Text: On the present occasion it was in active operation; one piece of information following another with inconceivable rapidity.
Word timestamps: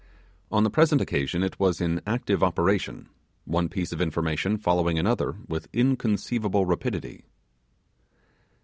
On 0.51 0.63
the 0.63 0.71
present 0.71 0.99
occasion 0.99 1.43
it 1.43 1.59
was 1.59 1.79
in 1.79 2.01
active 2.07 2.41
operation; 2.41 3.07
one 3.45 3.69
piece 3.69 3.91
of 3.91 4.01
information 4.01 4.57
following 4.57 4.97
another 4.97 5.35
with 5.47 5.67
inconceivable 5.73 6.65
rapidity. 6.65 7.25